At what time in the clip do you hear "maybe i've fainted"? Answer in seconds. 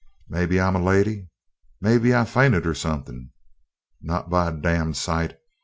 1.79-2.65